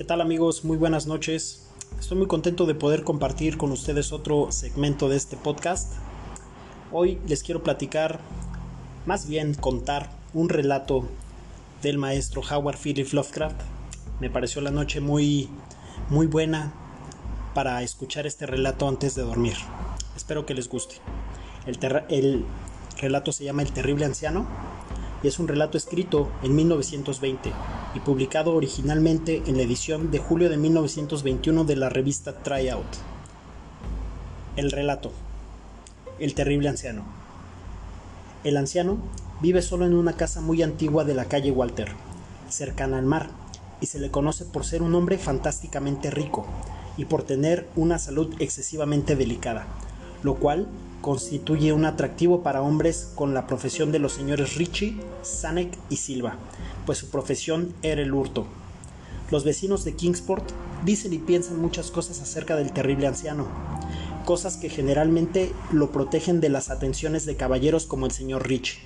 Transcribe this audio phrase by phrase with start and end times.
[0.00, 0.64] ¿Qué tal amigos?
[0.64, 1.66] Muy buenas noches.
[1.98, 5.92] Estoy muy contento de poder compartir con ustedes otro segmento de este podcast.
[6.90, 8.18] Hoy les quiero platicar,
[9.04, 11.04] más bien contar, un relato
[11.82, 13.60] del maestro Howard Phillips Lovecraft.
[14.20, 15.50] Me pareció la noche muy,
[16.08, 16.72] muy buena
[17.52, 19.56] para escuchar este relato antes de dormir.
[20.16, 20.94] Espero que les guste.
[21.66, 22.46] El, el
[22.96, 24.46] relato se llama El terrible anciano
[25.22, 27.52] y es un relato escrito en 1920
[27.94, 32.86] y publicado originalmente en la edición de julio de 1921 de la revista Tryout.
[34.56, 35.12] El relato.
[36.18, 37.04] El terrible anciano.
[38.44, 38.98] El anciano
[39.40, 41.88] vive solo en una casa muy antigua de la calle Walter,
[42.48, 43.30] cercana al mar,
[43.80, 46.46] y se le conoce por ser un hombre fantásticamente rico
[46.96, 49.66] y por tener una salud excesivamente delicada,
[50.22, 50.68] lo cual
[51.00, 56.36] constituye un atractivo para hombres con la profesión de los señores Richie, Sanek y Silva,
[56.86, 58.46] pues su profesión era el hurto.
[59.30, 60.50] Los vecinos de Kingsport
[60.84, 63.46] dicen y piensan muchas cosas acerca del terrible anciano,
[64.24, 68.80] cosas que generalmente lo protegen de las atenciones de caballeros como el señor Richie.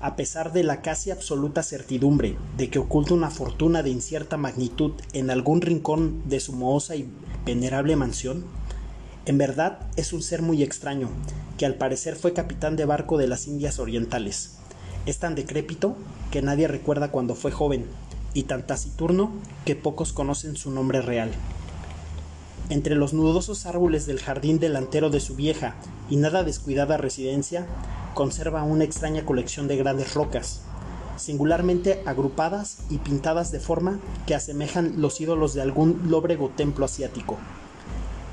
[0.00, 4.92] A pesar de la casi absoluta certidumbre de que oculta una fortuna de incierta magnitud
[5.12, 7.08] en algún rincón de su mohosa y
[7.44, 8.44] venerable mansión,
[9.28, 11.10] en verdad es un ser muy extraño,
[11.58, 14.56] que al parecer fue capitán de barco de las Indias Orientales.
[15.04, 15.96] Es tan decrépito
[16.30, 17.84] que nadie recuerda cuando fue joven,
[18.32, 19.30] y tan taciturno
[19.66, 21.30] que pocos conocen su nombre real.
[22.70, 25.74] Entre los nudosos árboles del jardín delantero de su vieja
[26.08, 27.66] y nada descuidada residencia,
[28.14, 30.62] conserva una extraña colección de grandes rocas,
[31.18, 37.36] singularmente agrupadas y pintadas de forma que asemejan los ídolos de algún lóbrego templo asiático.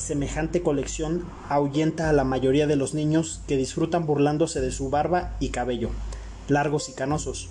[0.00, 5.36] Semejante colección ahuyenta a la mayoría de los niños que disfrutan burlándose de su barba
[5.40, 5.90] y cabello,
[6.48, 7.50] largos y canosos,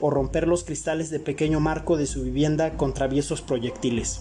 [0.00, 4.20] o romper los cristales de pequeño marco de su vivienda con traviesos proyectiles.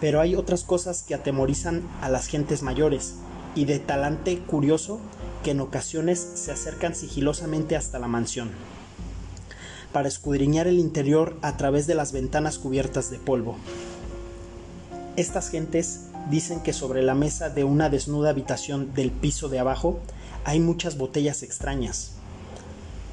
[0.00, 3.16] Pero hay otras cosas que atemorizan a las gentes mayores,
[3.54, 4.98] y de talante curioso
[5.44, 8.50] que en ocasiones se acercan sigilosamente hasta la mansión,
[9.92, 13.58] para escudriñar el interior a través de las ventanas cubiertas de polvo.
[15.16, 19.98] Estas gentes dicen que sobre la mesa de una desnuda habitación del piso de abajo
[20.44, 22.12] hay muchas botellas extrañas,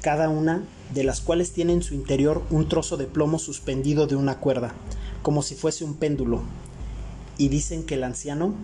[0.00, 0.62] cada una
[0.92, 4.72] de las cuales tiene en su interior un trozo de plomo suspendido de una cuerda,
[5.22, 6.42] como si fuese un péndulo,
[7.38, 8.54] y dicen que el anciano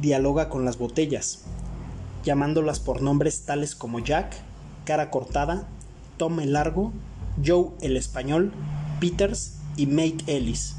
[0.00, 1.40] dialoga con las botellas,
[2.24, 4.34] llamándolas por nombres tales como Jack,
[4.84, 5.68] cara cortada,
[6.16, 6.92] Tom el largo,
[7.44, 8.52] Joe el español,
[9.00, 10.74] Peters y Mate Ellis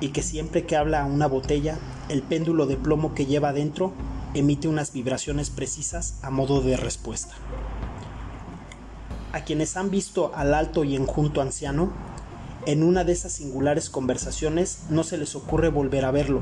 [0.00, 1.78] y que siempre que habla a una botella,
[2.08, 3.92] el péndulo de plomo que lleva dentro
[4.34, 7.34] emite unas vibraciones precisas a modo de respuesta.
[9.32, 11.92] A quienes han visto al alto y enjunto anciano,
[12.66, 16.40] en una de esas singulares conversaciones no se les ocurre volver a verlo,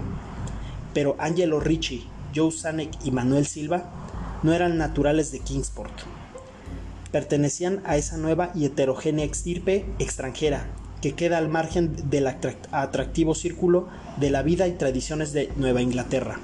[0.95, 3.91] pero Angelo Ricci, Joe Sanek y Manuel Silva
[4.43, 5.93] no eran naturales de Kingsport.
[7.13, 10.67] Pertenecían a esa nueva y heterogénea extirpe extranjera
[11.01, 13.89] que queda al margen del atractivo círculo
[14.19, 16.41] de la vida y tradiciones de Nueva Inglaterra.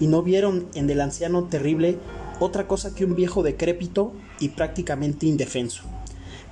[0.00, 1.98] Y no vieron en el anciano terrible
[2.40, 5.82] otra cosa que un viejo decrépito y prácticamente indefenso,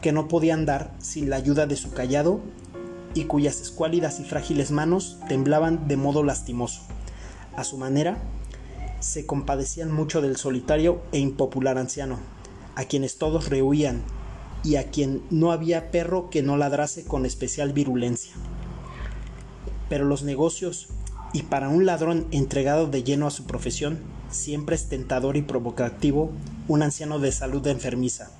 [0.01, 2.41] que no podía andar sin la ayuda de su callado
[3.15, 6.83] y cuyas escuálidas y frágiles manos temblaban de modo lastimoso.
[7.57, 8.23] A su manera,
[9.01, 12.19] se compadecían mucho del solitario e impopular anciano,
[12.77, 14.03] a quienes todos rehuían
[14.65, 18.33] y a quien no había perro que no ladrase con especial virulencia.
[19.89, 20.89] Pero los negocios,
[21.33, 24.01] y para un ladrón entregado de lleno a su profesión,
[24.31, 26.31] siempre es tentador y provocativo
[26.69, 28.31] un anciano de salud enfermiza,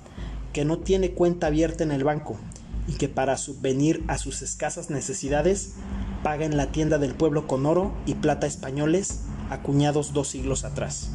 [0.53, 2.37] que no tiene cuenta abierta en el banco
[2.87, 5.73] y que para subvenir a sus escasas necesidades
[6.21, 11.11] paga en la tienda del pueblo con oro y plata españoles acuñados dos siglos atrás.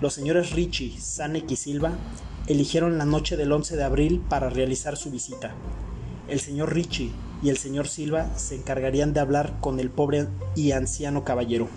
[0.00, 1.92] Los señores Richie, Sanek y Silva
[2.46, 5.54] eligieron la noche del 11 de abril para realizar su visita.
[6.28, 7.12] El señor Richie
[7.42, 11.68] y el señor Silva se encargarían de hablar con el pobre y anciano caballero,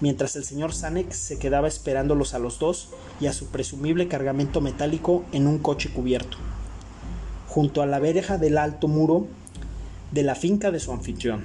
[0.00, 2.90] mientras el señor Sanek se quedaba esperándolos a los dos
[3.20, 6.36] y a su presumible cargamento metálico en un coche cubierto,
[7.48, 9.26] junto a la verja del alto muro
[10.12, 11.44] de la finca de su anfitrión.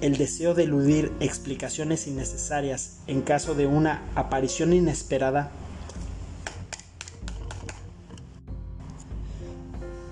[0.00, 5.50] El deseo de eludir explicaciones innecesarias en caso de una aparición inesperada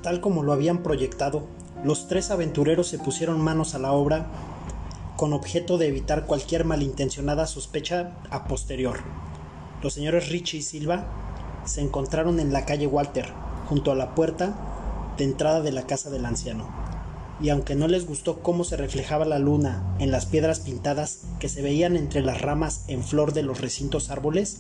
[0.03, 1.47] Tal como lo habían proyectado,
[1.85, 4.27] los tres aventureros se pusieron manos a la obra
[5.17, 8.99] con objeto de evitar cualquier malintencionada sospecha a posterior.
[9.83, 11.07] Los señores Richie y Silva
[11.65, 13.29] se encontraron en la calle Walter,
[13.69, 14.55] junto a la puerta
[15.17, 16.69] de entrada de la casa del anciano.
[17.41, 21.49] y aunque no les gustó cómo se reflejaba la luna en las piedras pintadas que
[21.49, 24.59] se veían entre las ramas en flor de los recintos árboles,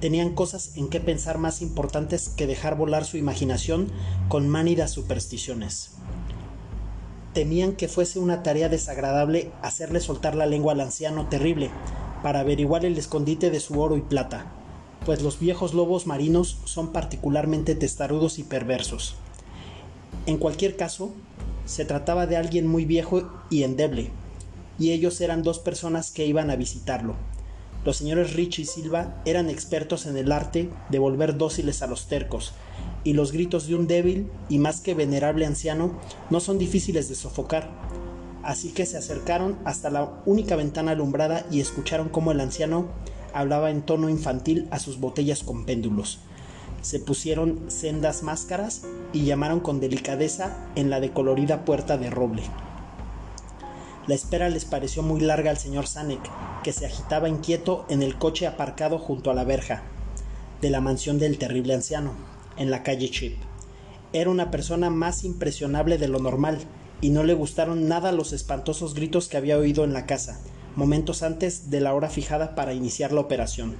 [0.00, 3.88] tenían cosas en que pensar más importantes que dejar volar su imaginación
[4.28, 5.92] con mánidas supersticiones.
[7.32, 11.70] Temían que fuese una tarea desagradable hacerle soltar la lengua al anciano terrible
[12.22, 14.52] para averiguar el escondite de su oro y plata,
[15.04, 19.16] pues los viejos lobos marinos son particularmente testarudos y perversos.
[20.26, 21.12] En cualquier caso,
[21.66, 24.10] se trataba de alguien muy viejo y endeble,
[24.78, 27.14] y ellos eran dos personas que iban a visitarlo.
[27.86, 32.08] Los señores Rich y Silva eran expertos en el arte de volver dóciles a los
[32.08, 32.52] tercos,
[33.04, 35.92] y los gritos de un débil y más que venerable anciano
[36.28, 37.70] no son difíciles de sofocar.
[38.42, 42.88] Así que se acercaron hasta la única ventana alumbrada y escucharon cómo el anciano
[43.32, 46.18] hablaba en tono infantil a sus botellas con péndulos
[46.86, 52.44] se pusieron sendas máscaras y llamaron con delicadeza en la decolorida puerta de roble.
[54.06, 56.20] La espera les pareció muy larga al señor Sanek,
[56.62, 59.82] que se agitaba inquieto en el coche aparcado junto a la verja
[60.60, 62.12] de la mansión del terrible anciano,
[62.56, 63.36] en la calle Chip.
[64.12, 66.58] Era una persona más impresionable de lo normal,
[67.00, 70.40] y no le gustaron nada los espantosos gritos que había oído en la casa,
[70.76, 73.76] momentos antes de la hora fijada para iniciar la operación.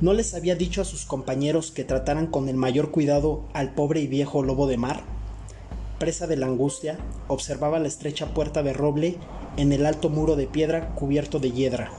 [0.00, 4.00] ¿No les había dicho a sus compañeros que trataran con el mayor cuidado al pobre
[4.00, 5.04] y viejo lobo de mar?
[6.04, 6.98] Presa de la angustia,
[7.28, 9.16] observaba la estrecha puerta de roble
[9.56, 11.90] en el alto muro de piedra cubierto de hiedra.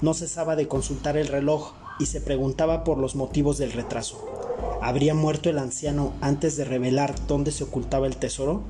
[0.00, 4.24] No cesaba de consultar el reloj y se preguntaba por los motivos del retraso.
[4.80, 8.62] ¿Habría muerto el anciano antes de revelar dónde se ocultaba el tesoro?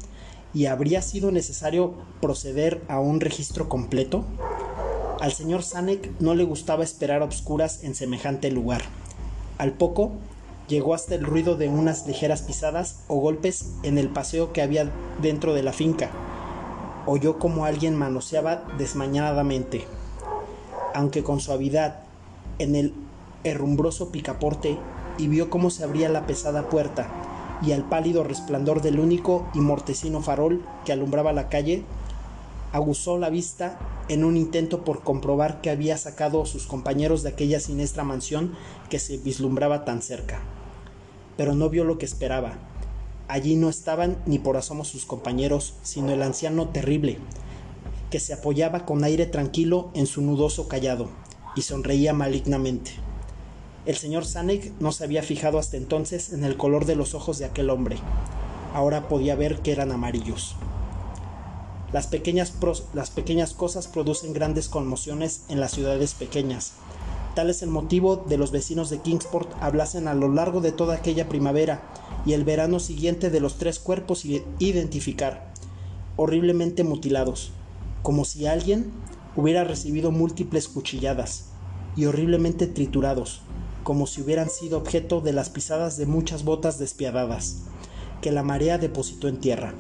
[0.55, 1.93] ¿Y habría sido necesario
[2.23, 4.25] proceder a un registro completo?
[5.21, 8.81] Al señor Sanek no le gustaba esperar a obscuras en semejante lugar.
[9.59, 10.13] Al poco,
[10.69, 14.91] llegó hasta el ruido de unas ligeras pisadas o golpes en el paseo que había
[15.21, 16.11] dentro de la finca.
[17.07, 19.87] Oyó como alguien manoseaba desmañadamente,
[20.95, 22.05] aunque con suavidad,
[22.59, 22.95] en el
[23.45, 24.79] herrumbroso picaporte
[25.19, 27.09] y vio cómo se abría la pesada puerta
[27.65, 31.85] y al pálido resplandor del único y mortecino farol que alumbraba la calle,
[32.73, 33.79] aguzó la vista
[34.09, 38.55] en un intento por comprobar que había sacado a sus compañeros de aquella siniestra mansión
[38.89, 40.41] que se vislumbraba tan cerca.
[41.37, 42.55] Pero no vio lo que esperaba.
[43.29, 47.19] Allí no estaban ni por asomo sus compañeros, sino el anciano terrible,
[48.11, 51.09] que se apoyaba con aire tranquilo en su nudoso callado,
[51.57, 52.93] y sonreía malignamente.
[53.85, 57.39] El señor Sanek no se había fijado hasta entonces en el color de los ojos
[57.39, 57.97] de aquel hombre.
[58.75, 60.57] Ahora podía ver que eran amarillos.
[61.93, 66.73] Las pequeñas, cosas producen grandes conmociones en las ciudades pequeñas.
[67.35, 70.95] Tal es el motivo de los vecinos de Kingsport hablasen a lo largo de toda
[70.95, 71.83] aquella primavera
[72.25, 75.53] y el verano siguiente de los tres cuerpos identificar,
[76.17, 77.51] horriblemente mutilados,
[78.03, 78.91] como si alguien
[79.37, 81.47] hubiera recibido múltiples cuchilladas,
[81.95, 83.43] y horriblemente triturados,
[83.83, 87.65] como si hubieran sido objeto de las pisadas de muchas botas despiadadas,
[88.23, 89.75] que la marea depositó en tierra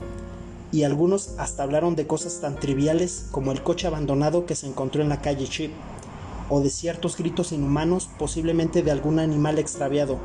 [0.73, 5.03] y algunos hasta hablaron de cosas tan triviales como el coche abandonado que se encontró
[5.03, 5.71] en la calle Chip,
[6.49, 10.19] o de ciertos gritos inhumanos posiblemente de algún animal extraviado,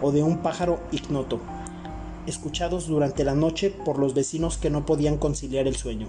[0.00, 1.40] o de un pájaro ignoto,
[2.26, 6.06] escuchados durante la noche por los vecinos que no podían conciliar el sueño.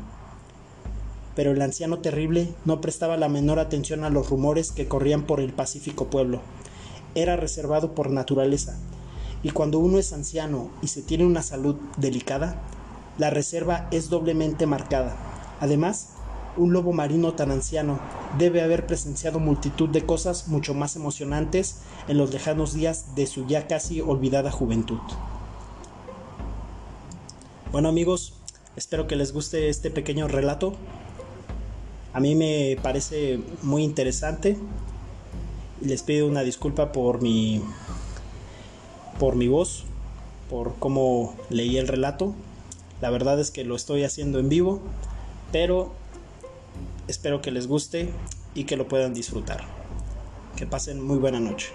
[1.36, 5.40] Pero el anciano terrible no prestaba la menor atención a los rumores que corrían por
[5.40, 6.42] el pacífico pueblo.
[7.16, 8.78] Era reservado por naturaleza,
[9.42, 12.62] y cuando uno es anciano y se tiene una salud delicada,
[13.20, 15.16] la reserva es doblemente marcada.
[15.60, 16.16] Además,
[16.58, 18.00] un lobo marino tan anciano
[18.40, 23.46] debe haber presenciado multitud de cosas mucho más emocionantes en los lejanos días de su
[23.46, 25.00] ya casi olvidada juventud.
[27.72, 28.34] Bueno amigos,
[28.76, 30.74] espero que les guste este pequeño relato.
[32.14, 34.58] A mí me parece muy interesante
[35.82, 37.62] les pido una disculpa por mi
[39.18, 39.84] por mi voz,
[40.50, 42.34] por cómo leí el relato.
[43.01, 44.82] La verdad es que lo estoy haciendo en vivo,
[45.51, 45.94] pero
[47.08, 48.10] espero que les guste
[48.53, 49.63] y que lo puedan disfrutar.
[50.56, 51.70] Que pasen muy buena noche.